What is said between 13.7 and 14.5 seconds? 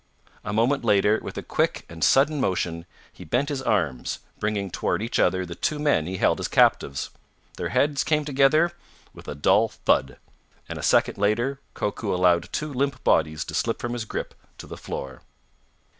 from his grip